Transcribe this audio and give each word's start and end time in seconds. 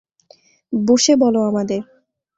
বসে 0.73 1.13
বলো 1.15 1.39
আমাদের। 1.41 1.81